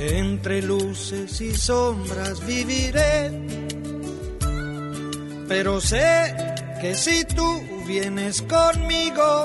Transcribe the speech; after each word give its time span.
entre 0.00 0.62
luces 0.62 1.38
y 1.42 1.54
sombras 1.54 2.44
viviré, 2.46 3.30
pero 5.46 5.78
sé 5.78 6.34
que 6.80 6.94
si 6.94 7.22
tú 7.24 7.62
vienes 7.86 8.40
conmigo, 8.40 9.44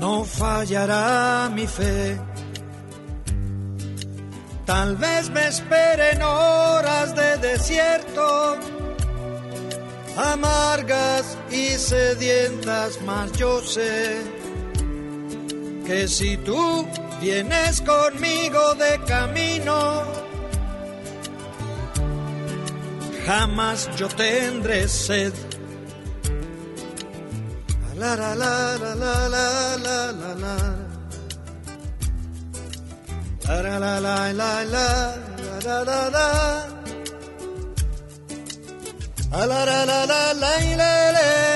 no 0.00 0.24
fallará 0.24 1.50
mi 1.52 1.66
fe. 1.66 2.18
Tal 4.64 4.96
vez 4.96 5.28
me 5.28 5.46
esperen 5.46 6.22
horas 6.22 7.14
de 7.14 7.36
desierto, 7.36 8.56
amargas 10.16 11.36
y 11.50 11.68
sedientas, 11.76 12.98
mas 13.04 13.30
yo 13.32 13.60
sé 13.60 14.35
que 15.86 16.08
si 16.08 16.36
tú 16.38 16.86
vienes 17.20 17.80
conmigo 17.80 18.74
de 18.74 18.98
camino, 19.06 20.02
jamás 23.24 23.88
yo 23.96 24.08
tendré 24.08 24.88
sed. 24.88 25.32
La 27.96 28.14
la 28.14 28.34
la 28.34 28.76
la 28.76 28.94
la 28.94 29.28
la 29.28 29.76
la 29.78 30.12
la 30.12 30.34
la. 30.34 30.56
La 33.46 33.62
la 33.62 33.78
la 33.78 34.00
la 34.00 34.32
la 34.32 34.64
la 34.64 35.16
la 35.64 35.84
la 35.84 36.10
la. 36.10 36.28
La 39.30 39.46
la 39.46 39.64
la 39.64 39.84
la 39.86 40.06
la 40.06 40.34
la 40.34 40.52
la 40.76 41.12
la 41.12 41.22
la 41.50 41.55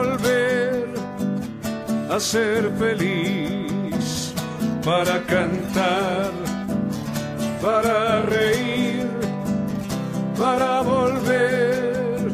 a 2.11 2.19
ser 2.19 2.69
feliz, 2.77 4.33
para 4.83 5.23
cantar, 5.23 6.31
para 7.61 8.21
reír, 8.23 9.07
para 10.37 10.81
volver 10.81 12.31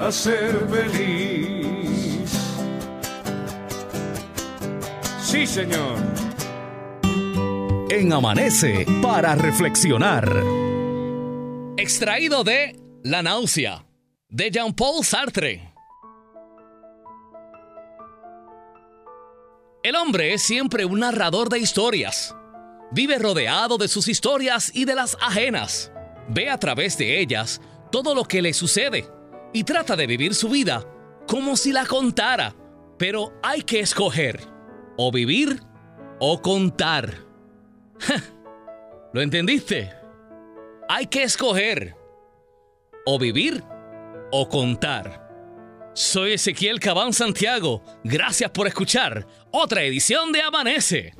a 0.00 0.10
ser 0.10 0.58
feliz. 0.68 2.30
Sí, 5.22 5.46
Señor. 5.46 5.98
En 7.88 8.12
Amanece 8.12 8.86
para 9.00 9.36
reflexionar. 9.36 10.28
Extraído 11.76 12.42
de 12.42 12.74
La 13.04 13.22
náusea, 13.22 13.86
de 14.28 14.50
Jean-Paul 14.50 15.04
Sartre. 15.04 15.75
El 19.86 19.94
hombre 19.94 20.34
es 20.34 20.42
siempre 20.42 20.84
un 20.84 20.98
narrador 20.98 21.48
de 21.48 21.60
historias. 21.60 22.34
Vive 22.90 23.20
rodeado 23.20 23.78
de 23.78 23.86
sus 23.86 24.08
historias 24.08 24.72
y 24.74 24.84
de 24.84 24.96
las 24.96 25.16
ajenas. 25.20 25.92
Ve 26.28 26.50
a 26.50 26.58
través 26.58 26.98
de 26.98 27.20
ellas 27.20 27.60
todo 27.92 28.12
lo 28.12 28.24
que 28.24 28.42
le 28.42 28.52
sucede 28.52 29.08
y 29.52 29.62
trata 29.62 29.94
de 29.94 30.08
vivir 30.08 30.34
su 30.34 30.48
vida 30.48 30.84
como 31.28 31.56
si 31.56 31.70
la 31.70 31.86
contara. 31.86 32.52
Pero 32.98 33.32
hay 33.44 33.62
que 33.62 33.78
escoger 33.78 34.40
o 34.96 35.12
vivir 35.12 35.62
o 36.18 36.42
contar. 36.42 37.18
¿Lo 39.12 39.22
entendiste? 39.22 39.92
Hay 40.88 41.06
que 41.06 41.22
escoger 41.22 41.94
o 43.04 43.20
vivir 43.20 43.62
o 44.32 44.48
contar. 44.48 45.25
Soy 45.96 46.34
Ezequiel 46.34 46.78
Cabán 46.78 47.14
Santiago. 47.14 47.82
Gracias 48.04 48.50
por 48.50 48.66
escuchar 48.66 49.26
otra 49.50 49.82
edición 49.82 50.30
de 50.30 50.42
Amanece. 50.42 51.14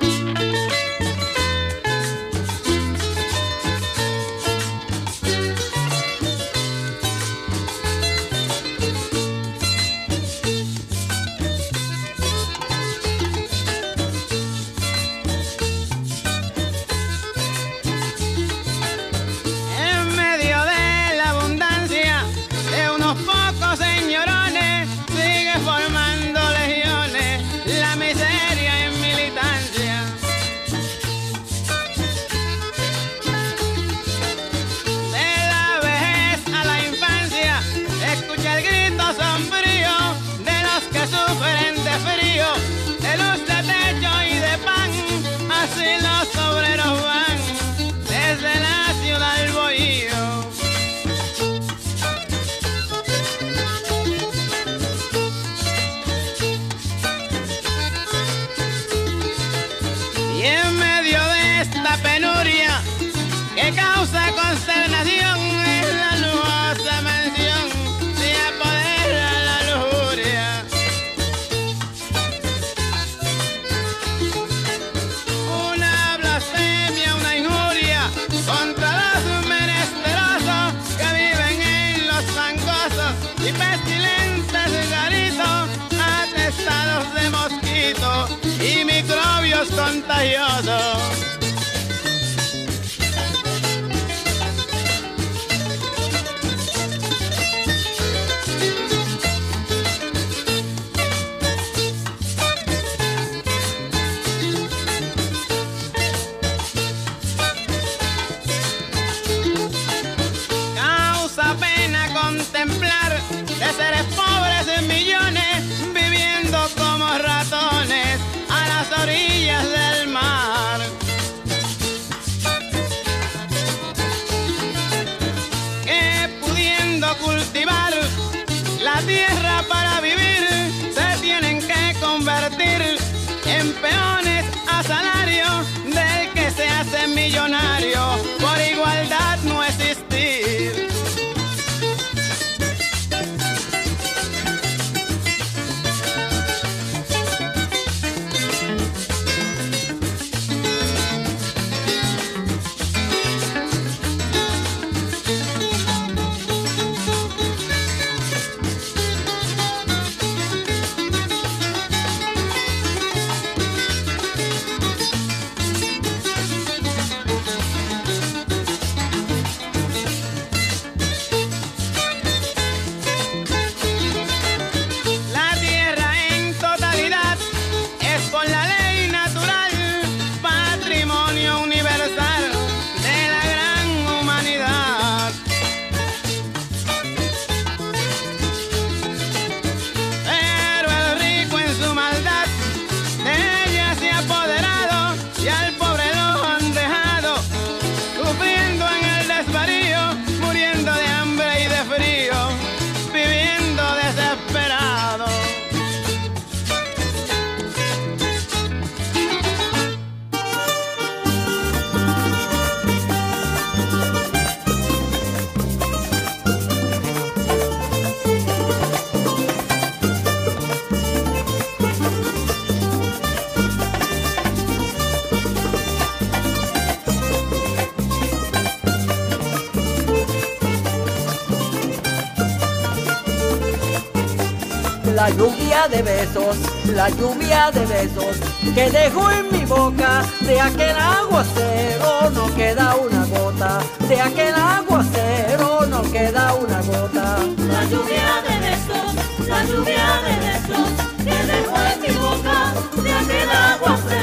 Lluvia 235.37 235.87
de 235.89 236.03
besos, 236.03 236.57
la 236.95 237.09
lluvia 237.11 237.71
de 237.71 237.85
besos 237.87 238.37
que 238.75 238.91
dejó 238.91 239.31
en 239.31 239.53
mi 239.53 239.65
boca. 239.65 240.25
De 240.41 240.61
aquel 240.61 240.97
aguacero 240.97 242.31
no 242.31 242.55
queda 242.55 242.97
una 242.97 243.25
gota, 243.27 243.81
de 244.09 244.21
aquel 244.21 244.55
aguacero 244.55 245.87
no 245.87 246.03
queda 246.03 246.55
una 246.55 246.81
gota. 246.83 247.39
La 247.69 247.85
lluvia 247.85 248.29
de 248.47 248.55
besos, 248.67 249.49
la 249.49 249.65
lluvia 249.65 250.07
de 250.27 250.35
besos 250.47 250.89
que 251.19 251.37
dejó 251.53 251.77
en 251.93 252.01
mi 252.01 252.13
boca. 252.19 252.73
De 253.03 253.13
aquel 253.13 253.51
aguacero 253.51 254.16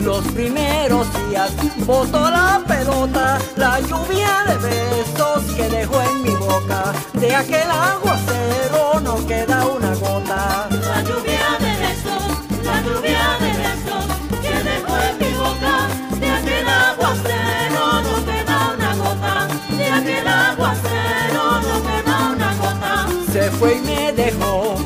los 0.00 0.24
primeros 0.28 1.06
días, 1.28 1.50
botó 1.84 2.30
la 2.30 2.62
pelota, 2.66 3.38
la 3.56 3.80
lluvia 3.80 4.44
de 4.46 4.56
besos 4.58 5.42
que 5.56 5.68
dejó 5.68 6.00
en 6.02 6.22
mi 6.22 6.30
boca, 6.30 6.92
de 7.14 7.34
aquel 7.34 7.70
aguacero 7.70 9.00
no 9.02 9.26
queda 9.26 9.66
una 9.66 9.94
gota. 9.94 10.68
La 10.70 11.02
lluvia 11.02 11.58
de 11.58 11.72
besos, 11.82 12.22
la 12.64 12.80
lluvia 12.82 13.38
de 13.40 13.50
besos 13.64 14.04
que 14.42 14.54
dejó 14.70 14.96
en 15.08 15.18
mi 15.18 15.32
boca, 15.36 15.88
de 16.20 16.30
aquel 16.30 16.68
aguacero 16.68 18.02
no 18.02 18.24
queda 18.24 18.74
una 18.76 18.94
gota, 18.94 19.48
de 19.76 19.86
aquel 19.88 20.28
aguacero 20.28 21.42
no 21.62 21.82
queda 21.82 22.16
una 22.34 22.54
gota. 22.54 23.08
Se 23.32 23.50
fue 23.50 23.74
y 23.74 23.80
me 23.80 24.12
dejó 24.12 24.76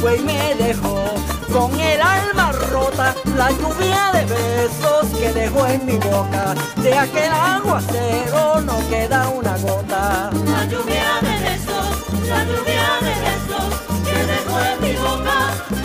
fue 0.00 0.16
y 0.16 0.22
me 0.22 0.54
dejó 0.54 1.04
con 1.52 1.78
el 1.78 2.00
alma 2.00 2.52
rota, 2.72 3.14
la 3.36 3.50
lluvia 3.50 4.12
de 4.12 4.24
besos 4.24 5.06
que 5.18 5.32
dejó 5.32 5.66
en 5.66 5.84
mi 5.84 5.96
boca, 5.96 6.54
de 6.76 6.96
aquel 6.96 7.32
aguacero 7.32 8.60
no 8.62 8.78
queda 8.88 9.28
una 9.28 9.56
gota. 9.58 10.30
La 10.46 10.64
lluvia 10.64 11.20
de 11.20 11.50
besos, 11.50 12.28
la 12.28 12.44
lluvia 12.44 12.88
de 13.02 13.14
besos 13.26 13.68
que 14.04 14.26
dejó 14.32 14.60
en 14.60 14.80
mi 14.80 14.92
boca. 14.96 15.79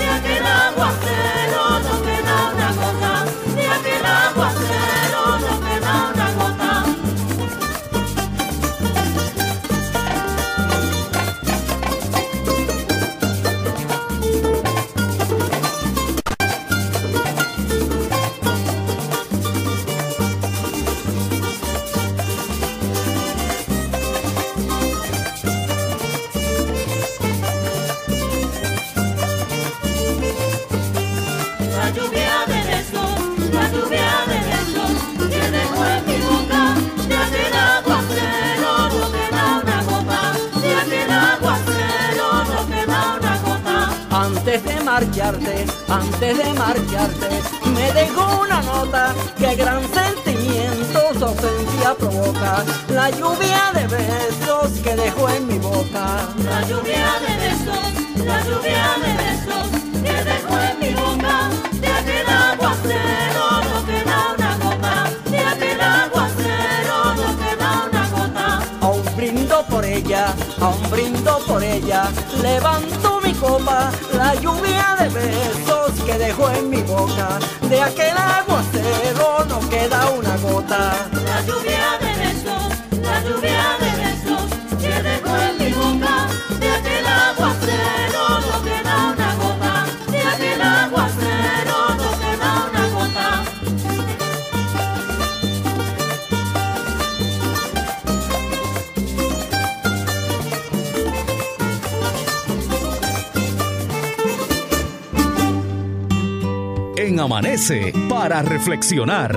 Amanece 107.05 107.93
para 108.09 108.41
reflexionar. 108.41 109.31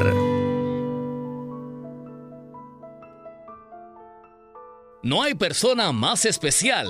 No 5.03 5.23
hay 5.23 5.35
persona 5.35 5.93
más 5.93 6.25
especial 6.25 6.89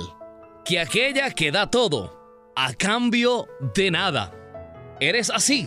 que 0.64 0.78
aquella 0.78 1.32
que 1.32 1.50
da 1.50 1.68
todo 1.68 2.52
a 2.54 2.72
cambio 2.74 3.48
de 3.74 3.90
nada. 3.90 4.32
¿Eres 5.00 5.30
así? 5.30 5.66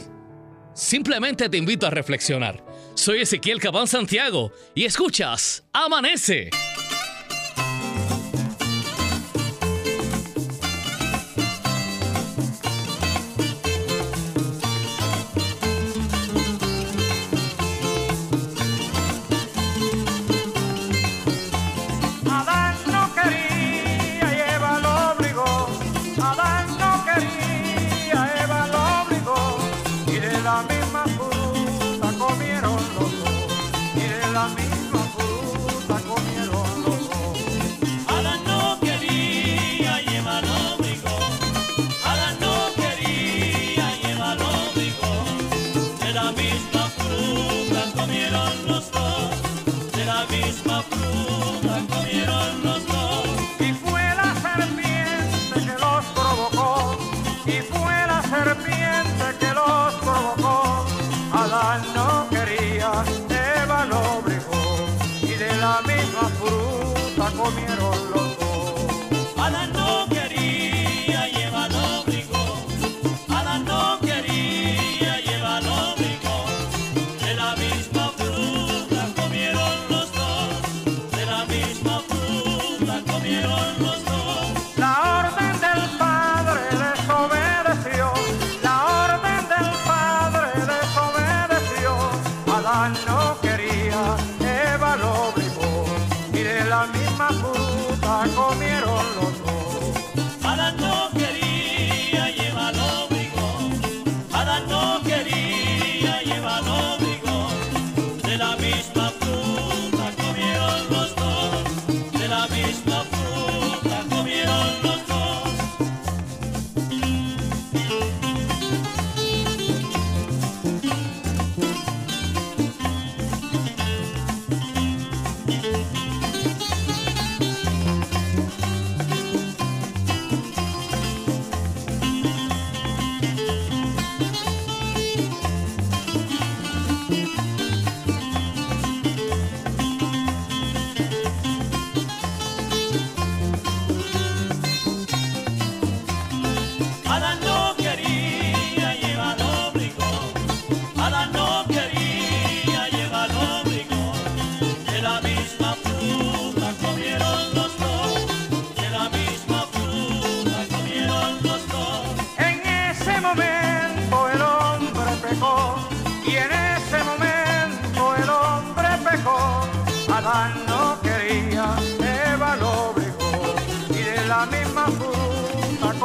Simplemente 0.73 1.49
te 1.49 1.57
invito 1.57 1.87
a 1.87 1.89
reflexionar. 1.89 2.63
Soy 2.93 3.19
Ezequiel 3.19 3.59
Cabán 3.59 3.87
Santiago 3.87 4.53
y 4.73 4.85
escuchas 4.85 5.65
Amanece. 5.73 6.51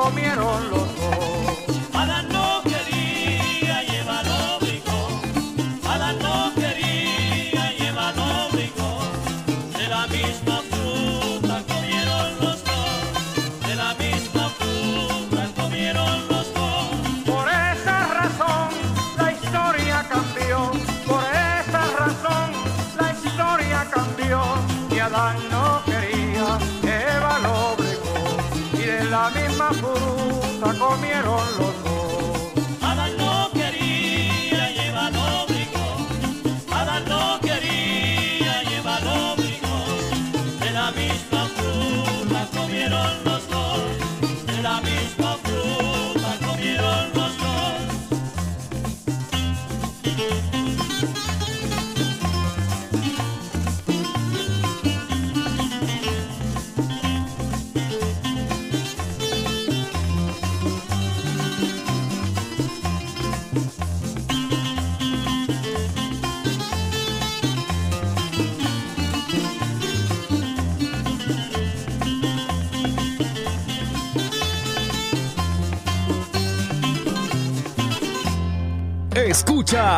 Comieron 0.06 0.70
los 0.70 0.85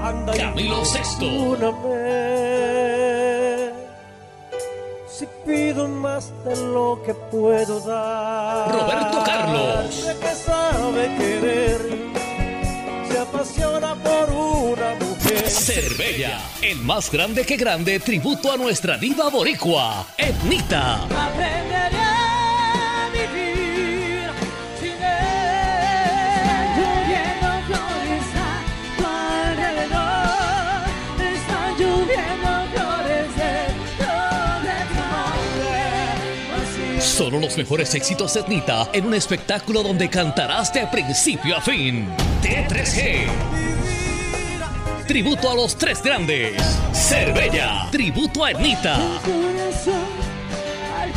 Anda 0.00 0.34
y 0.34 0.38
Camilo 0.38 0.82
perdóname. 0.82 2.38
Si 5.08 5.26
pido 5.44 5.88
más 5.88 6.32
de 6.44 6.56
lo 6.56 7.02
que 7.04 7.12
puedo 7.14 7.80
dar. 7.80 8.70
Roberto 8.72 9.22
Carlos. 9.24 10.06
De 10.06 10.16
que 10.18 10.34
sabe 10.34 11.16
querer, 11.16 11.80
se 13.10 13.18
apasiona 13.18 13.94
por 13.96 14.30
una 14.30 14.94
mujer. 14.94 15.48
Cervella, 15.48 16.40
el 16.62 16.78
más 16.78 17.10
grande 17.10 17.44
que 17.44 17.56
grande 17.56 17.98
tributo 17.98 18.52
a 18.52 18.56
nuestra 18.56 18.96
diva 18.96 19.28
boricua, 19.28 20.06
Etnita. 20.16 21.02
Aprenderé 21.04 22.07
Solo 37.18 37.40
los 37.40 37.56
mejores 37.58 37.92
éxitos 37.96 38.34
de 38.34 38.40
Etnita 38.42 38.90
en 38.92 39.06
un 39.06 39.12
espectáculo 39.12 39.82
donde 39.82 40.08
cantarás 40.08 40.72
de 40.72 40.86
principio 40.86 41.56
a 41.56 41.60
fin. 41.60 42.06
T3G. 42.44 43.26
Tributo 45.08 45.50
a 45.50 45.56
los 45.56 45.76
tres 45.76 46.00
grandes. 46.00 46.62
Cervella. 46.92 47.88
Tributo 47.90 48.44
a 48.44 48.52
Etnita. 48.52 49.00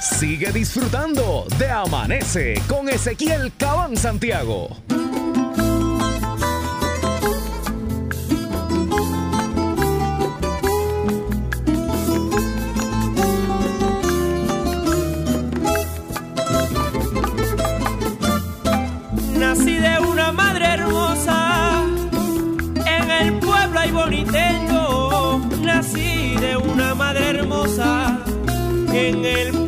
Sigue 0.00 0.50
disfrutando 0.50 1.46
de 1.58 1.70
Amanece 1.70 2.54
con 2.66 2.88
Ezequiel 2.88 3.52
Cabán 3.58 3.96
Santiago. 3.98 4.76
Nací 19.38 19.74
de 19.74 19.98
una 19.98 20.32
madre 20.32 20.64
hermosa, 20.66 21.84
en 22.86 23.10
el 23.10 23.38
pueblo 23.38 23.78
hay 23.78 23.90
boniteño. 23.90 25.38
Nací 25.60 26.36
de 26.36 26.56
una 26.56 26.94
madre 26.94 27.38
hermosa, 27.38 28.18
en 28.92 29.24
el 29.24 29.59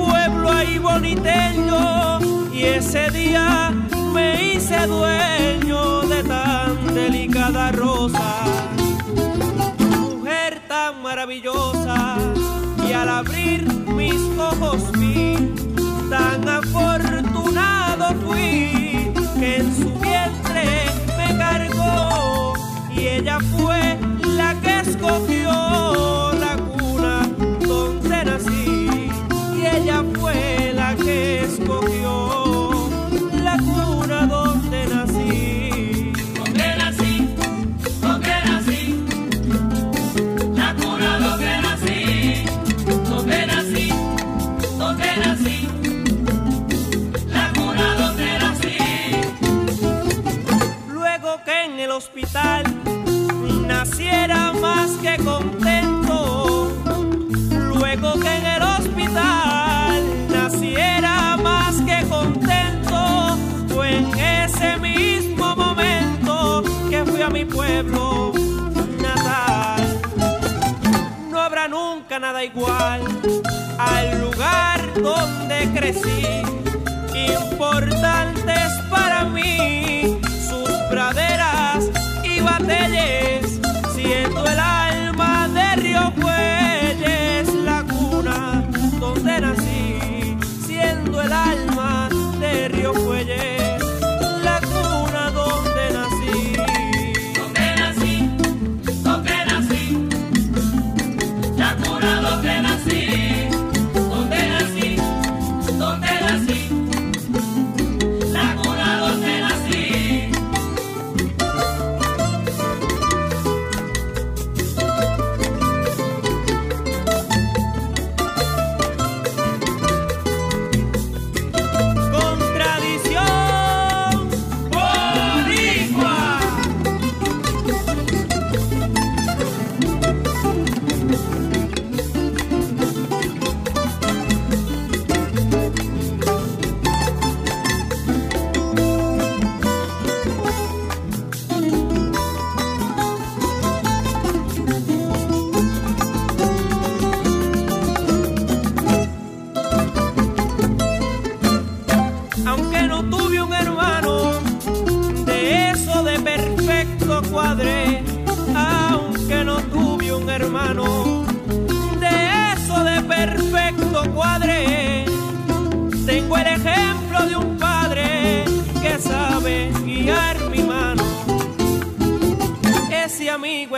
boniteño. 0.83 2.19
Y 2.53 2.65
ese 2.65 3.11
día 3.11 3.73
me 4.13 4.53
hice 4.53 4.87
dueño 4.87 6.03
de 6.03 6.23
tan 6.25 6.95
delicada 6.95 7.73
rosa. 7.73 8.45
Mujer 10.01 10.63
tan 10.69 11.03
maravillosa, 11.03 12.17
y 12.87 12.93
al 12.93 13.09
abrir 13.09 13.63
mis 13.87 14.21
ojos 14.39 14.93
vi 14.99 15.37
tan 16.11 16.49
afortunado 16.49 18.15
fui 18.27 19.13
que 19.39 19.57
en 19.57 19.75
su 19.75 19.91
vientre 19.99 20.85
me 21.17 21.37
cargó 21.39 22.53
y 22.95 23.07
ella 23.09 23.39
fue 23.57 23.99
la 24.37 24.55
que 24.61 24.81
escogió 24.81 25.62
hospital 51.93 52.65
naciera 53.67 54.53
más 54.53 54.93
que 55.03 55.17
contento. 55.23 56.73
Luego 57.75 58.19
que 58.19 58.37
en 58.37 58.47
el 58.47 58.63
hospital 58.63 60.03
naciera 60.31 61.37
más 61.37 61.81
que 61.83 62.07
contento, 62.09 63.37
fue 63.69 63.99
en 63.99 64.19
ese 64.19 64.79
mismo 64.79 65.55
momento 65.55 66.63
que 66.89 67.05
fui 67.05 67.21
a 67.21 67.29
mi 67.29 67.45
pueblo 67.45 68.33
natal. 68.99 70.01
No 71.31 71.41
habrá 71.41 71.69
nunca 71.69 72.19
nada 72.19 72.43
igual 72.43 73.03
al 73.79 74.21
lugar 74.21 74.81
donde 74.95 75.69
crecí. 75.75 76.43
Importantes 77.15 78.82
para 78.82 78.82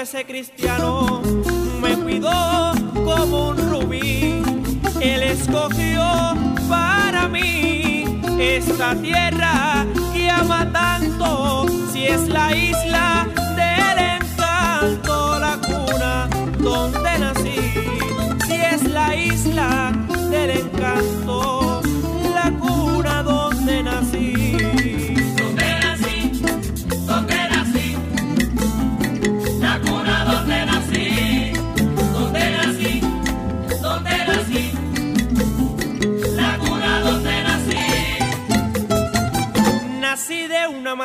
ese 0.04 0.26
cristiano, 0.26 1.22
me 1.80 1.96
cuidó 1.96 2.72
como 2.92 3.48
un 3.48 3.56
rubí. 3.70 4.42
Él 5.00 5.22
escogió 5.22 6.04
para 6.68 7.26
mí 7.26 8.04
esta 8.38 8.94
tierra 8.96 9.86
que 10.12 10.28
ama 10.28 10.70
tanto. 10.70 11.66
Si 11.90 12.04
es 12.04 12.28
la 12.28 12.54
isla 12.54 13.26
del 13.56 13.98
encanto, 14.20 15.38
la 15.38 15.56
cuna 15.66 16.28
donde 16.58 17.18
nací. 17.18 17.56
Si 18.46 18.56
es 18.56 18.82
la 18.82 19.16
isla 19.16 19.90
del 20.30 20.50
encanto, 20.50 21.53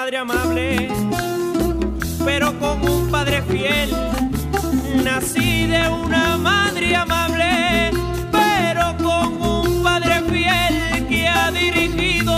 madre 0.10 0.18
amable, 0.18 0.90
pero 2.26 2.58
con 2.58 2.82
un 2.90 3.12
padre 3.12 3.44
fiel. 3.44 3.90
Nací 5.04 5.68
de 5.68 5.88
una 5.88 6.36
madre 6.36 6.96
amable, 6.96 7.92
pero 8.32 8.98
con 8.98 9.40
un 9.40 9.84
padre 9.84 10.22
fiel 10.32 11.08
que 11.08 11.28
ha 11.28 11.52
dirigido 11.52 12.34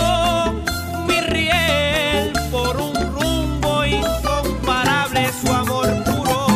mi 1.08 1.20
riel 1.20 2.32
por 2.50 2.76
un 2.76 2.94
rumbo 3.14 3.84
incomparable. 3.86 5.30
Su 5.40 5.50
amor 5.50 6.04
puro 6.04 6.46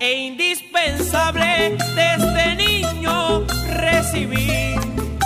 e 0.00 0.12
indispensable 0.26 1.76
desde 1.94 2.56
niño 2.56 3.46
recibí. 3.74 4.74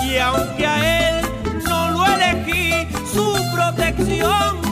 Y 0.05 0.19
aunque 0.19 0.67
a 0.67 1.09
él 1.09 1.27
no 1.67 1.91
lo 1.93 2.05
elegí, 2.05 2.87
su 3.15 3.35
protección 3.55 4.66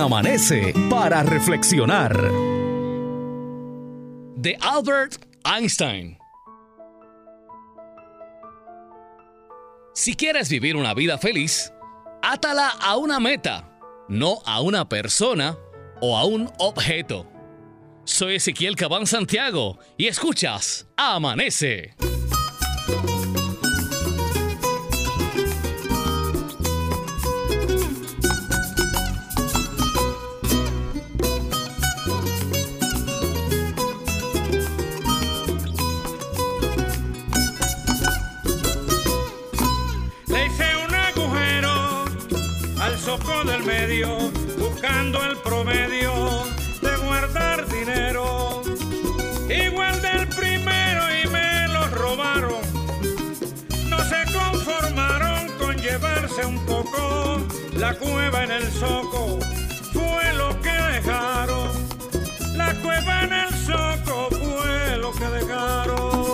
Amanece 0.00 0.74
para 0.88 1.22
reflexionar. 1.22 2.48
de 4.38 4.56
Albert 4.60 5.26
Einstein. 5.44 6.16
Si 9.94 10.14
quieres 10.14 10.48
vivir 10.48 10.76
una 10.76 10.94
vida 10.94 11.18
feliz, 11.18 11.72
átala 12.22 12.68
a 12.80 12.96
una 12.96 13.18
meta, 13.18 13.76
no 14.08 14.38
a 14.46 14.60
una 14.60 14.88
persona 14.88 15.58
o 16.00 16.16
a 16.16 16.24
un 16.24 16.48
objeto. 16.58 17.26
Soy 18.04 18.36
Ezequiel 18.36 18.76
Cabán 18.76 19.06
Santiago 19.06 19.78
y 19.96 20.06
escuchas 20.06 20.86
Amanece. 20.96 21.96
Promedio 45.68 46.44
de 46.80 46.96
guardar 46.96 47.68
dinero. 47.68 48.62
Igual 49.50 50.00
del 50.00 50.26
primero 50.28 51.02
y 51.22 51.28
me 51.28 51.68
lo 51.68 51.86
robaron. 51.88 52.62
No 53.90 53.98
se 54.04 54.32
conformaron 54.32 55.48
con 55.58 55.76
llevarse 55.76 56.46
un 56.46 56.58
poco 56.64 57.38
la 57.74 57.94
cueva 57.94 58.44
en 58.44 58.52
el 58.52 58.72
soco. 58.72 59.38
Fue 59.92 60.32
lo 60.34 60.58
que 60.62 60.72
dejaron. 60.72 61.68
La 62.56 62.72
cueva 62.82 63.24
en 63.24 63.32
el 63.34 63.54
soco 63.54 64.28
fue 64.30 64.96
lo 64.96 65.12
que 65.12 65.26
dejaron. 65.26 66.27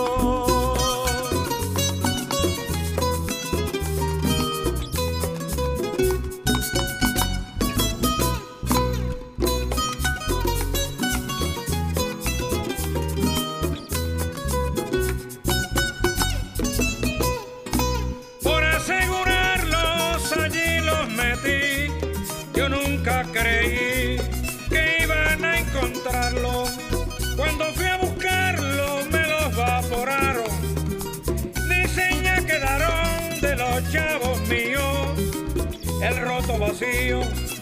Vacío 36.75 37.21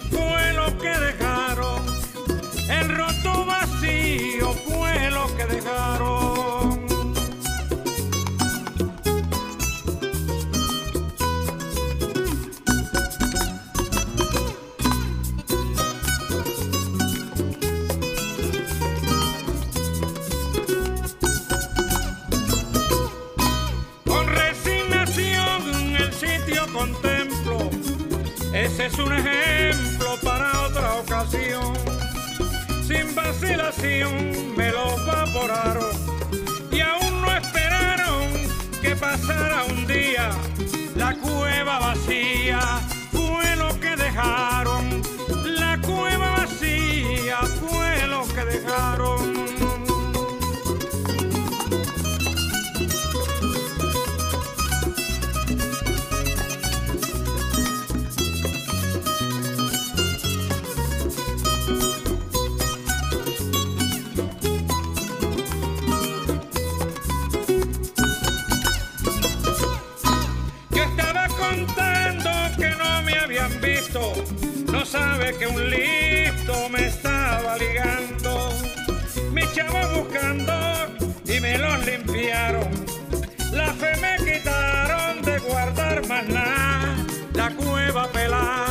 fue 0.09 0.53
lo 0.53 0.77
que 0.79 0.89
dejaron. 0.89 1.12
La 87.33 87.49
cueva 87.55 88.07
pelada 88.11 88.62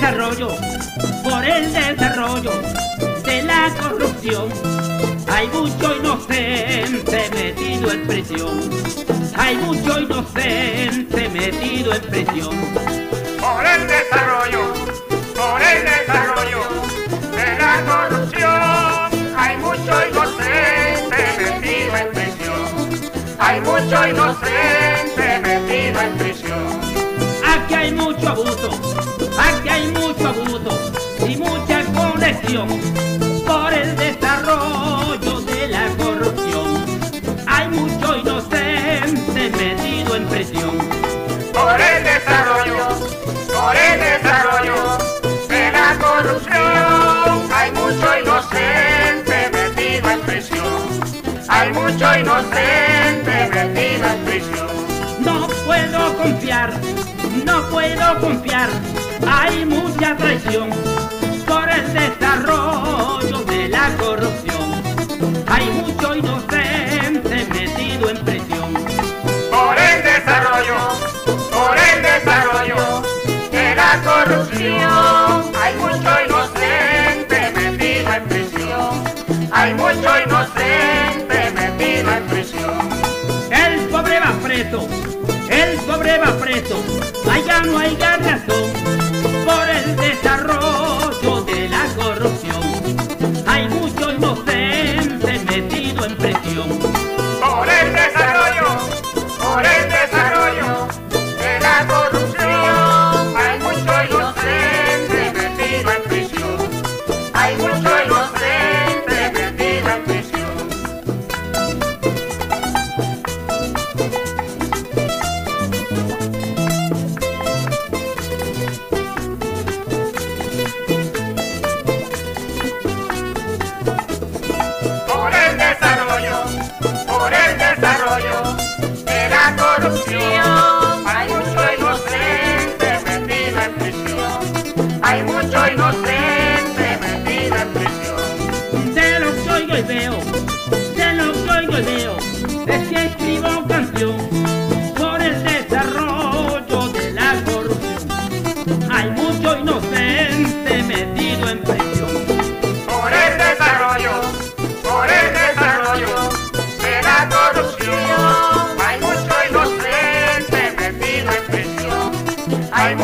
desarrollo, 0.00 0.48
por 1.22 1.44
el 1.44 1.72
desarrollo 1.72 2.52
de 3.22 3.42
la 3.42 3.68
corrupción. 3.78 4.48
Hay 5.28 5.46
mucho 5.48 5.96
inocente 5.96 7.30
metido 7.34 7.92
en 7.92 8.06
prisión. 8.06 8.70
Hay 9.36 9.56
mucho 9.56 10.00
inocente 10.00 11.28
metido 11.28 11.94
en 11.94 12.02
prisión. 12.02 12.56
por 13.40 13.66
el 13.66 13.86
desarrollo, 13.86 14.72
por 15.36 15.62
el 15.62 15.84
desarrollo 15.84 16.62
de 17.36 17.58
la 17.58 17.84
corrupción. 17.90 19.36
Hay 19.36 19.56
mucho 19.58 20.08
inocente 20.08 21.20
metido 21.38 21.96
en 21.96 22.08
prisión. 22.12 22.70
Hay 23.38 23.60
mucho 23.60 24.08
inocente 24.08 25.09
por 33.46 33.72
el 33.72 33.96
desarrollo 33.96 35.40
de 35.42 35.68
la 35.68 35.86
corrupción. 35.96 36.84
Hay 37.46 37.68
mucho 37.68 38.16
inocente 38.16 39.52
metido 39.56 40.16
en 40.16 40.26
prisión. 40.26 40.76
Por 41.52 41.80
el 41.80 42.02
desarrollo, 42.02 42.88
por 43.54 43.76
el 43.76 44.00
desarrollo 44.00 44.98
de 45.48 45.70
la 45.70 45.96
corrupción. 46.00 47.52
Hay 47.54 47.70
mucho 47.70 48.18
inocente 48.20 49.50
metido 49.52 50.10
en 50.10 50.20
prisión. 50.22 51.00
Hay 51.48 51.72
mucho 51.72 52.18
inocente 52.18 53.48
metido 53.54 54.08
en 54.08 54.24
prisión. 54.24 54.68
No 55.20 55.46
puedo 55.66 56.16
confiar, 56.16 56.72
no 57.44 57.68
puedo 57.68 58.20
confiar. 58.20 58.70
Hay 59.24 59.64
mucha 59.64 60.16
traición 60.16 60.89
el 61.70 61.92
desarrollo 61.92 63.44
de 63.44 63.68
la 63.68 63.88
corrupción. 63.96 64.82
Hay 65.46 65.66
mucho 65.70 66.14
inocente 66.14 67.46
metido 67.50 68.10
en 68.10 68.24
prisión. 68.24 68.74
por 69.50 69.76
el 69.78 70.02
desarrollo, 70.02 70.78
por 71.50 71.76
el 71.76 72.02
desarrollo 72.02 73.02
de 73.50 73.74
la 73.74 74.00
corrupción. 74.04 75.52
Hay 75.62 75.74
mucho 75.76 76.10
inocente 76.26 77.52
metido 77.54 78.12
en 78.14 78.24
prisión. 78.24 79.04
Hay 79.52 79.74
mucho 79.74 80.10
inocente 80.26 81.50
metido 81.54 82.12
en 82.12 82.26
prisión. 82.26 82.88
El 83.50 83.88
pobre 83.88 84.20
va 84.20 84.32
preso, 84.42 84.88
el 85.48 85.78
pobre 85.80 86.18
va 86.18 86.36
preso, 86.38 86.82
allá 87.30 87.60
no 87.60 87.78
hay 87.78 87.96
razón 87.96 88.79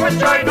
prisión. 0.06 0.45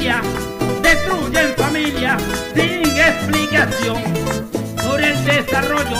Familia, 0.00 0.22
destruyen 0.82 1.54
familia 1.56 2.16
sin 2.54 2.86
explicación. 2.98 4.02
Por 4.82 5.00
el 5.00 5.24
desarrollo 5.24 5.98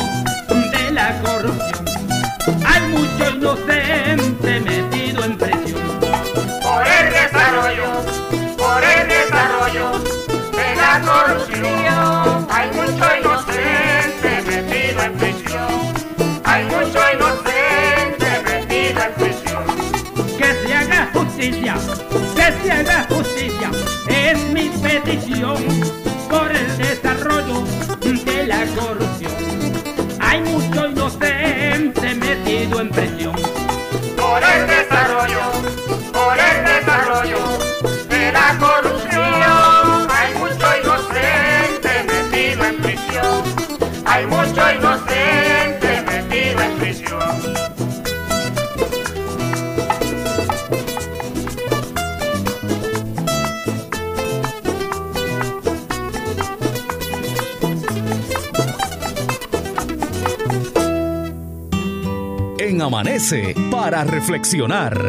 Amanece 62.91 63.55
para 63.71 64.03
reflexionar. 64.03 65.01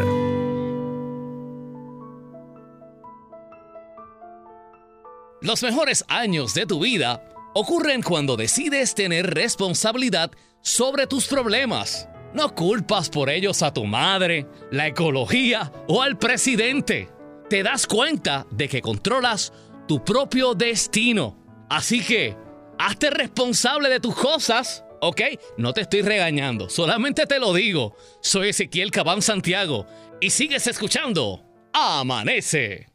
Los 5.40 5.64
mejores 5.64 6.04
años 6.06 6.54
de 6.54 6.64
tu 6.66 6.78
vida 6.78 7.24
ocurren 7.54 8.02
cuando 8.02 8.36
decides 8.36 8.94
tener 8.94 9.34
responsabilidad 9.34 10.30
sobre 10.60 11.08
tus 11.08 11.26
problemas. 11.26 12.08
No 12.34 12.54
culpas 12.54 13.10
por 13.10 13.28
ellos 13.28 13.64
a 13.64 13.74
tu 13.74 13.84
madre, 13.84 14.46
la 14.70 14.86
ecología 14.86 15.72
o 15.88 16.02
al 16.02 16.16
presidente. 16.18 17.08
Te 17.50 17.64
das 17.64 17.88
cuenta 17.88 18.46
de 18.52 18.68
que 18.68 18.80
controlas 18.80 19.52
tu 19.88 20.04
propio 20.04 20.54
destino. 20.54 21.36
Así 21.68 22.00
que, 22.00 22.36
hazte 22.78 23.10
responsable 23.10 23.88
de 23.88 23.98
tus 23.98 24.14
cosas, 24.14 24.84
¿ok? 25.02 25.20
No 25.58 25.72
te 25.72 25.82
estoy 25.82 26.02
regañando, 26.02 26.70
solamente 26.70 27.26
te 27.26 27.38
lo 27.38 27.52
digo. 27.52 27.96
Soy 28.22 28.50
Ezequiel 28.50 28.90
Cabán 28.90 29.20
Santiago 29.20 29.86
y 30.20 30.30
sigues 30.30 30.66
escuchando 30.68 31.44
Amanece. 31.72 32.88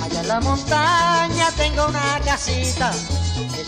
Allá 0.00 0.20
en 0.20 0.28
la 0.28 0.40
montaña 0.40 1.50
tengo 1.56 1.88
una 1.88 2.20
casita 2.24 2.92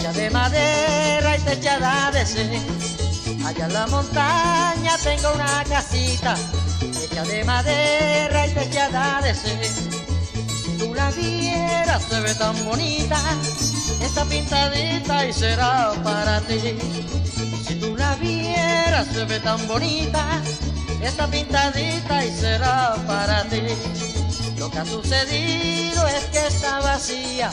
hecha 0.05 0.13
de 0.13 0.31
madera 0.31 1.37
y 1.37 1.41
techada 1.41 2.11
de 2.11 2.27
zinc. 2.27 3.47
Allá 3.47 3.65
en 3.65 3.73
la 3.73 3.87
montaña 3.87 4.99
tengo 5.03 5.33
una 5.33 5.65
casita 5.65 6.37
hecha 7.03 7.23
de 7.25 7.43
madera 7.45 8.47
y 8.47 8.53
techada 8.53 9.23
de 9.23 9.35
zinc. 9.35 9.63
Si 10.63 10.77
tú 10.77 10.95
la 10.95 11.11
vieras 11.13 12.03
se 12.03 12.21
ve 12.21 12.35
tan 12.35 12.65
bonita, 12.67 13.19
está 14.03 14.27
pintadita 14.27 15.27
y 15.27 15.33
será 15.33 15.93
para 16.03 16.43
ti. 16.43 16.61
Si 17.67 17.75
tú 17.77 17.97
la 17.97 18.15
vieras 18.17 19.07
se 19.11 19.25
ve 19.25 19.41
tan 19.41 19.67
bonita, 19.67 20.43
está 21.01 21.27
pintadita 21.29 22.27
y 22.27 22.31
será 22.31 22.95
para 23.07 23.45
ti. 23.45 23.63
Lo 24.59 24.71
que 24.71 24.79
ha 24.81 24.85
sucedido 24.85 26.07
es 26.09 26.25
que 26.27 26.47
está 26.47 26.81
vacía, 26.81 27.51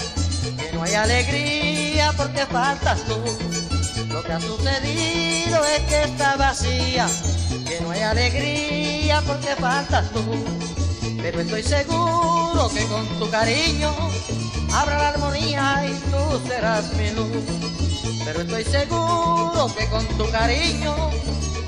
que 0.57 0.71
no 0.73 0.83
hay 0.83 0.93
alegría 0.93 2.13
porque 2.17 2.45
faltas 2.45 3.03
tú. 3.05 3.17
Lo 4.09 4.23
que 4.23 4.33
ha 4.33 4.41
sucedido 4.41 5.65
es 5.65 5.81
que 5.83 6.03
está 6.03 6.35
vacía, 6.35 7.07
que 7.67 7.79
no 7.81 7.91
hay 7.91 8.01
alegría 8.01 9.21
porque 9.25 9.55
faltas 9.55 10.09
tú. 10.11 10.23
Pero 11.21 11.41
estoy 11.41 11.63
seguro 11.63 12.69
que 12.73 12.83
con 12.85 13.05
tu 13.19 13.29
cariño 13.29 13.93
habrá 14.73 14.97
la 14.97 15.09
armonía 15.09 15.85
y 15.87 15.93
tú 16.11 16.47
serás 16.47 16.93
mi 16.93 17.11
luz. 17.11 17.43
Pero 18.25 18.41
estoy 18.41 18.63
seguro 18.63 19.71
que 19.77 19.87
con 19.87 20.05
tu 20.17 20.29
cariño 20.31 20.95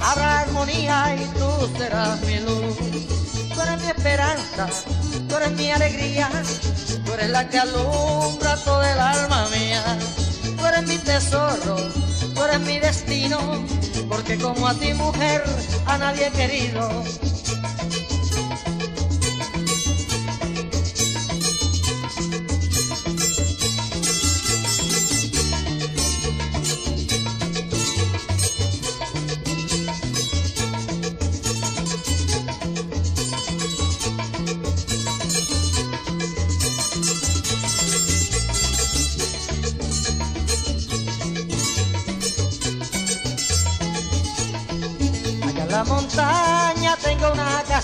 habrá 0.01 0.41
armonía 0.41 1.15
y 1.15 1.25
tú 1.37 1.77
serás 1.77 2.21
mi 2.21 2.39
luz. 2.39 2.75
Tú 3.53 3.61
eres 3.61 3.81
mi 3.81 3.87
esperanza, 3.87 4.67
tú 5.29 5.35
eres 5.35 5.51
mi 5.51 5.71
alegría, 5.71 6.29
tú 7.13 7.19
eres 7.19 7.29
la 7.29 7.47
que 7.47 7.59
alumbra 7.59 8.55
todo 8.57 8.83
el 8.83 8.99
alma 8.99 9.47
mía. 9.49 9.83
Tú 10.57 10.65
eres 10.65 10.87
mi 10.87 10.97
tesoro, 10.97 11.75
tú 12.33 12.43
eres 12.43 12.59
mi 12.61 12.79
destino, 12.79 13.37
porque 14.09 14.37
como 14.37 14.67
a 14.67 14.73
ti 14.73 14.93
mujer 14.93 15.43
a 15.85 15.97
nadie 15.97 16.27
he 16.27 16.31
querido. 16.31 17.03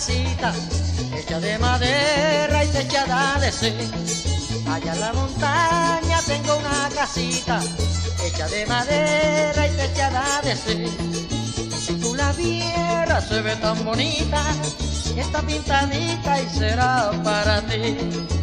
Casita 0.09 0.53
hecha 1.15 1.39
de 1.39 1.59
madera 1.59 2.63
y 2.63 2.67
techada 2.69 3.39
de 3.39 3.51
zinc. 3.51 4.67
Allá 4.67 4.93
en 4.93 5.01
la 5.01 5.13
montaña 5.13 6.21
tengo 6.25 6.57
una 6.57 6.89
casita 6.95 7.59
hecha 8.23 8.47
de 8.47 8.65
madera 8.65 9.67
y 9.67 9.71
techada 9.71 10.41
de 10.41 10.55
zinc. 10.55 10.91
Si 11.79 11.93
tú 11.95 12.15
la 12.15 12.31
vieras 12.33 13.27
se 13.27 13.41
ve 13.41 13.55
tan 13.57 13.83
bonita, 13.85 14.43
está 15.15 15.41
pintadita 15.41 16.41
y 16.41 16.49
será 16.49 17.11
para 17.23 17.61
ti. 17.61 17.97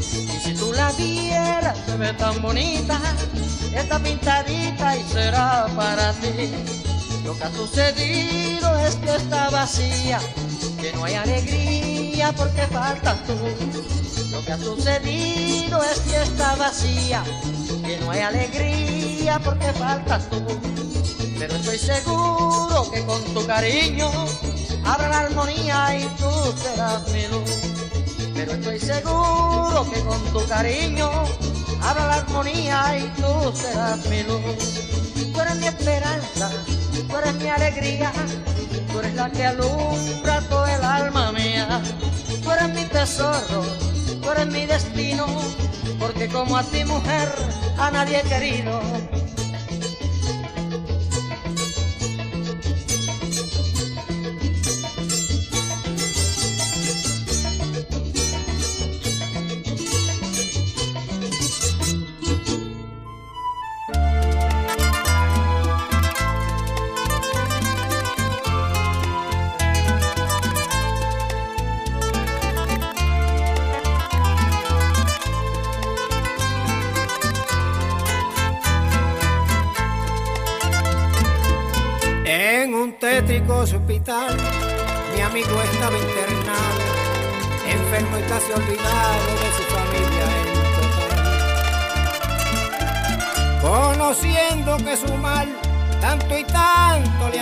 Y 0.09 0.41
si 0.45 0.55
tú 0.55 0.73
la 0.73 0.93
vieras 0.93 1.77
se 1.87 1.97
ve 1.97 2.13
tan 2.13 2.41
bonita, 2.43 3.01
está 3.75 3.99
pintadita 3.99 4.97
y 4.97 5.05
será 5.05 5.67
para 5.77 6.13
ti. 6.15 6.51
Lo 7.25 7.37
que 7.37 7.45
ha 7.45 7.51
sucedido 7.51 8.79
es 8.87 8.95
que 8.97 9.17
está 9.17 9.51
vacía, 9.51 10.21
que 10.87 10.93
no 10.97 11.05
hay 11.05 11.15
alegría 11.15 12.33
porque 12.33 12.63
faltas 12.69 13.17
tú. 13.27 13.35
Lo 14.31 14.45
que 14.45 14.53
ha 14.53 14.59
sucedido 14.59 15.83
es 15.83 16.13
está 16.13 16.55
vacía, 16.55 17.25
que 17.85 17.99
no 17.99 18.11
hay 18.13 18.21
alegría 18.21 19.41
porque 19.45 19.73
faltas 19.73 20.31
tú. 20.31 20.47
Pero 21.39 21.57
estoy 21.57 21.79
seguro 21.79 22.89
que 22.93 23.05
con 23.05 23.23
tu 23.35 23.45
cariño 23.47 24.11
habrá 24.85 25.09
la 25.09 25.19
armonía 25.21 25.99
y 25.99 26.05
tú 26.21 26.31
serás 26.63 27.09
mi 27.09 27.27
luz. 27.27 27.51
Pero 28.35 28.53
estoy 28.53 28.79
seguro 28.79 29.87
que 29.93 30.01
con 30.03 30.21
tu 30.33 30.47
cariño 30.47 31.11
habrá 31.83 32.07
la 32.07 32.15
armonía 32.15 32.99
y 32.99 33.21
tú 33.21 33.57
serás 33.57 34.07
mi 34.07 34.23
luz. 34.23 35.33
Tú 35.33 35.41
eres 35.41 35.57
mi 35.57 35.67
esperanza, 35.67 36.51
tú 37.09 37.17
eres 37.17 37.35
mi 37.35 37.49
alegría, 37.49 38.13
la 39.17 39.31
que 39.31 39.47
alumbra 39.47 40.41
todo 40.49 40.67
el 40.67 40.85
alma 40.85 41.33
mía. 41.33 41.81
Tú 42.43 42.51
mi 42.75 42.85
tesoro, 42.85 43.65
tú 44.23 44.51
mi 44.53 44.67
destino, 44.67 45.27
porque 45.99 46.29
como 46.29 46.57
a 46.57 46.63
ti 46.63 46.85
mujer 46.85 47.29
a 47.79 47.91
nadie 47.91 48.21
he 48.21 48.23
querido. 48.23 48.81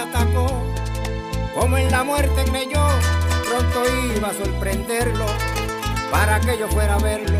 Atacó, 0.05 0.47
como 1.55 1.77
en 1.77 1.91
la 1.91 2.05
muerte 2.05 2.45
creyó, 2.45 2.87
pronto 3.49 3.83
iba 4.17 4.29
a 4.29 4.35
sorprenderlo, 4.35 5.27
para 6.11 6.41
que 6.41 6.59
yo 6.59 6.69
fuera 6.69 6.95
a 6.95 6.99
verlo, 6.99 7.39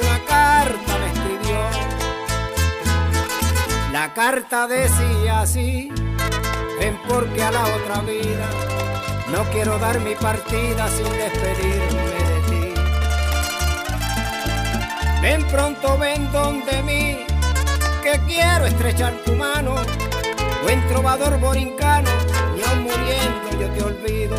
una 0.00 0.18
carta 0.26 0.98
me 0.98 1.06
escribió. 1.06 1.58
La 3.92 4.12
carta 4.12 4.66
decía 4.66 5.40
así. 5.40 5.90
Ven 6.78 6.98
porque 7.08 7.42
a 7.42 7.50
la 7.50 7.64
otra 7.64 8.00
vida 8.00 8.46
no 9.30 9.44
quiero 9.52 9.78
dar 9.78 10.00
mi 10.00 10.14
partida 10.14 10.88
sin 10.88 11.08
despedirme 11.16 12.02
de 12.20 12.40
ti. 12.48 12.74
Ven 15.22 15.44
pronto, 15.46 15.96
ven 15.96 16.30
donde 16.32 16.82
mí, 16.82 17.24
que 18.02 18.20
quiero 18.26 18.66
estrechar 18.66 19.14
tu 19.24 19.34
mano. 19.34 19.76
Buen 20.64 20.80
trovador 20.88 21.38
borincano, 21.40 22.08
ni 22.56 22.62
muriendo 22.82 23.60
yo 23.60 23.68
te 23.70 23.82
olvido, 23.84 24.36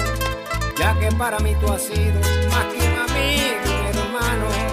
ya 0.75 0.97
que 0.99 1.11
para 1.15 1.37
mí 1.37 1.53
tú 1.61 1.71
has 1.71 1.83
sido 1.83 2.19
más 2.49 2.65
que 2.73 2.79
un 2.79 2.97
amigo, 3.07 3.69
hermano. 3.89 4.64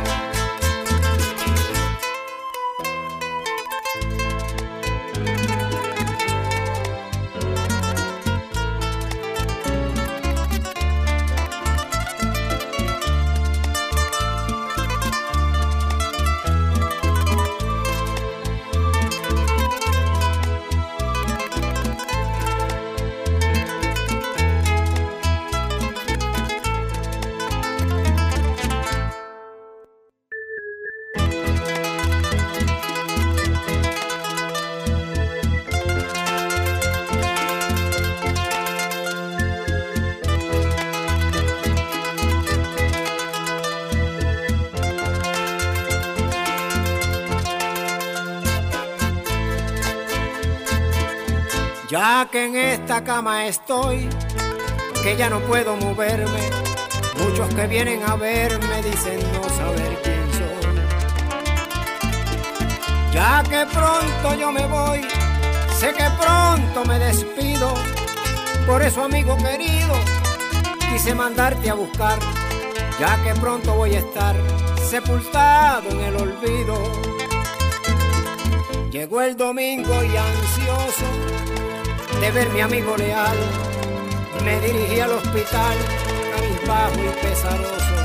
Que 52.32 52.46
en 52.46 52.56
esta 52.56 53.04
cama 53.04 53.46
estoy, 53.46 54.08
que 55.02 55.16
ya 55.18 55.28
no 55.28 55.40
puedo 55.40 55.76
moverme, 55.76 56.50
muchos 57.18 57.54
que 57.54 57.66
vienen 57.66 58.02
a 58.08 58.16
verme 58.16 58.82
dicen 58.82 59.20
no 59.34 59.42
saber 59.50 60.00
quién 60.02 60.32
soy. 60.32 60.80
Ya 63.12 63.42
que 63.42 63.66
pronto 63.66 64.34
yo 64.40 64.50
me 64.50 64.66
voy, 64.66 65.02
sé 65.78 65.92
que 65.92 66.04
pronto 66.18 66.86
me 66.86 66.98
despido, 66.98 67.74
por 68.66 68.80
eso 68.80 69.04
amigo 69.04 69.36
querido, 69.36 69.94
quise 70.90 71.14
mandarte 71.14 71.68
a 71.68 71.74
buscar, 71.74 72.18
ya 72.98 73.22
que 73.22 73.34
pronto 73.38 73.74
voy 73.74 73.94
a 73.94 73.98
estar 73.98 74.34
sepultado 74.88 75.90
en 75.90 76.00
el 76.00 76.16
olvido. 76.16 76.78
Llegó 78.90 79.20
el 79.20 79.36
domingo 79.36 80.02
y 80.02 80.16
ansioso 80.16 81.42
de 82.22 82.30
ver 82.30 82.50
mi 82.50 82.60
amigo 82.60 82.96
leal, 82.96 83.36
me 84.44 84.60
dirigí 84.60 85.00
al 85.00 85.10
hospital, 85.10 85.76
cabizbajo 86.32 87.00
y 87.02 87.08
pesaroso. 87.20 87.96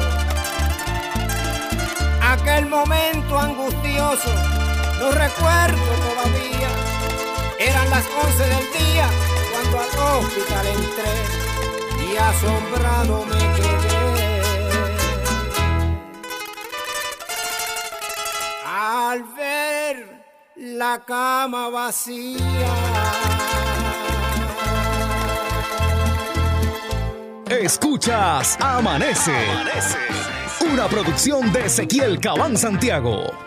Aquel 2.20 2.66
momento 2.66 3.38
angustioso, 3.38 4.32
lo 5.00 5.12
recuerdo 5.12 5.92
todavía, 6.08 6.70
eran 7.60 7.88
las 7.92 8.06
once 8.24 8.44
del 8.44 8.66
día 8.80 9.08
cuando 9.52 9.80
al 9.82 10.24
hospital 10.26 10.66
entré 10.66 11.14
y 12.04 12.18
asombrado 12.18 13.24
me 13.26 13.38
quedé. 13.56 14.42
Al 18.66 19.24
ver 19.36 20.26
la 20.56 21.04
cama 21.06 21.70
vacía. 21.70 22.87
Escuchas 27.52 28.58
Amanece. 28.60 29.32
Una 30.72 30.88
producción 30.88 31.52
de 31.54 31.66
Ezequiel 31.66 32.20
Cabán 32.20 32.58
Santiago. 32.58 33.47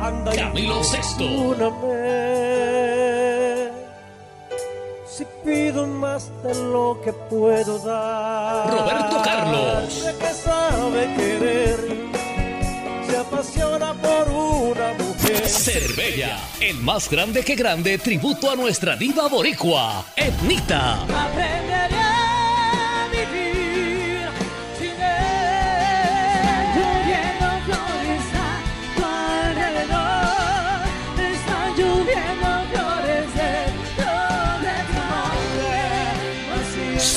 anda 0.00 0.32
Camilo 0.32 0.82
Sexto. 0.84 1.24
perdóname. 1.56 2.84
Si 5.06 5.24
pido 5.44 5.86
más 5.86 6.30
de 6.42 6.54
lo 6.54 7.00
que 7.04 7.12
puedo 7.12 7.78
dar. 7.78 8.70
Roberto 8.70 9.22
Carlos. 9.22 9.92
Sé 9.92 10.14
que 10.18 10.32
sabe 10.34 11.14
querer. 11.16 11.78
Se 13.08 13.16
apasiona 13.16 13.94
por 13.94 14.28
una 14.28 14.92
mujer. 14.94 15.46
Cervella, 15.46 16.38
el 16.60 16.78
más 16.78 17.08
grande 17.08 17.44
que 17.44 17.54
grande 17.54 17.98
tributo 17.98 18.50
a 18.50 18.56
nuestra 18.56 18.96
diva 18.96 19.28
boricua, 19.28 20.04
Etnita. 20.16 21.06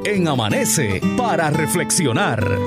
En 0.05 0.27
Amanece 0.27 0.99
para 1.15 1.51
reflexionar. 1.51 2.57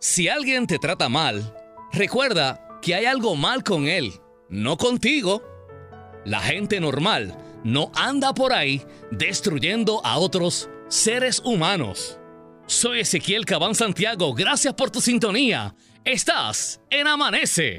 Si 0.00 0.28
alguien 0.28 0.66
te 0.66 0.78
trata 0.78 1.08
mal, 1.08 1.56
recuerda 1.92 2.60
que 2.82 2.94
hay 2.94 3.06
algo 3.06 3.36
mal 3.36 3.64
con 3.64 3.86
él, 3.86 4.20
no 4.50 4.76
contigo. 4.76 5.42
La 6.24 6.40
gente 6.40 6.80
normal 6.80 7.36
no 7.64 7.90
anda 7.94 8.34
por 8.34 8.52
ahí 8.52 8.82
destruyendo 9.10 10.04
a 10.04 10.18
otros 10.18 10.68
seres 10.88 11.40
humanos. 11.44 12.18
Soy 12.66 13.00
Ezequiel 13.00 13.46
Cabán 13.46 13.74
Santiago, 13.74 14.34
gracias 14.34 14.74
por 14.74 14.90
tu 14.90 15.00
sintonía. 15.00 15.74
Estás 16.04 16.80
en 16.90 17.06
Amanece. 17.06 17.78